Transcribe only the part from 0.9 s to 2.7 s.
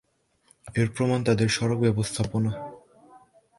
প্রমাণ তাদের সড়ক ব্যবস্থাপনা।